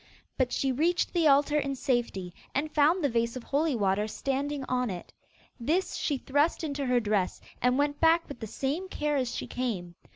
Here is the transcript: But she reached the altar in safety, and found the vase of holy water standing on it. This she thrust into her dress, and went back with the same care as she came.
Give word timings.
But 0.35 0.51
she 0.51 0.71
reached 0.71 1.13
the 1.13 1.27
altar 1.27 1.59
in 1.59 1.75
safety, 1.75 2.33
and 2.55 2.71
found 2.71 3.03
the 3.03 3.09
vase 3.09 3.35
of 3.35 3.43
holy 3.43 3.75
water 3.75 4.07
standing 4.07 4.63
on 4.63 4.89
it. 4.89 5.13
This 5.59 5.93
she 5.95 6.17
thrust 6.17 6.63
into 6.63 6.87
her 6.87 6.99
dress, 6.99 7.39
and 7.61 7.77
went 7.77 7.99
back 8.01 8.27
with 8.27 8.39
the 8.39 8.47
same 8.47 8.89
care 8.89 9.15
as 9.15 9.35
she 9.35 9.45
came. 9.45 9.93